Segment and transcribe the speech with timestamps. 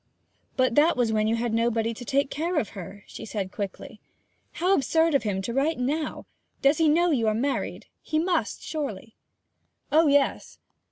[0.57, 4.01] 'But that was when you had nobody to take care of her,' she said quickly.
[4.53, 6.25] 'How absurd of him to write now!
[6.63, 7.85] Does he know you are married?
[8.01, 9.13] He must, surely.'
[9.91, 10.57] 'Oh yes!'